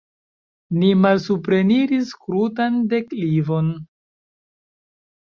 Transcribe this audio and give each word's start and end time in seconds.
Ni 0.83 0.87
malsupreniris 1.01 2.13
krutan 2.23 2.79
deklivon. 2.93 3.69